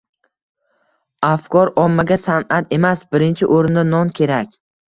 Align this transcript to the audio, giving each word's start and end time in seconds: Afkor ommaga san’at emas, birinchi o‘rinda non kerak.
Afkor 1.27 1.71
ommaga 1.83 2.19
san’at 2.23 2.75
emas, 2.79 3.07
birinchi 3.15 3.51
o‘rinda 3.59 3.89
non 3.95 4.15
kerak. 4.23 4.61